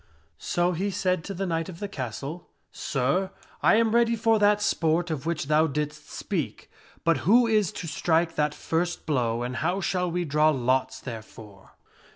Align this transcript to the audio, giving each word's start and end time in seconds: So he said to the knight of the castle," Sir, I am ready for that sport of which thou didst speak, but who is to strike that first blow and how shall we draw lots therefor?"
So 0.39 0.71
he 0.71 0.89
said 0.89 1.23
to 1.25 1.33
the 1.35 1.45
knight 1.45 1.69
of 1.69 1.79
the 1.79 1.87
castle," 1.87 2.49
Sir, 2.71 3.29
I 3.61 3.75
am 3.75 3.93
ready 3.93 4.15
for 4.15 4.39
that 4.39 4.59
sport 4.59 5.11
of 5.11 5.27
which 5.27 5.45
thou 5.45 5.67
didst 5.67 6.09
speak, 6.09 6.71
but 7.03 7.17
who 7.17 7.45
is 7.45 7.71
to 7.73 7.87
strike 7.87 8.33
that 8.35 8.55
first 8.55 9.05
blow 9.05 9.43
and 9.43 9.57
how 9.57 9.79
shall 9.79 10.09
we 10.09 10.25
draw 10.25 10.49
lots 10.49 10.99
therefor?" 11.01 11.73